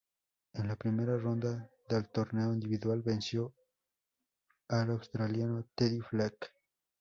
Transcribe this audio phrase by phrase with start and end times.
[0.53, 3.53] En la primera ronda del torneo individual, venció
[4.69, 6.51] al australiano Teddy Flack.